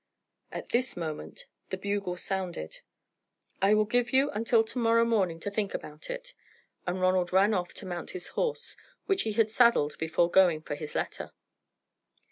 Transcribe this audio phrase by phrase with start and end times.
[0.51, 2.81] At this moment the bugle sounded.
[3.61, 6.33] "I will give you until to morrow morning to think about it,"
[6.87, 8.75] and Ronald ran off to mount his horse,
[9.05, 11.33] which he had saddled before going for his letter.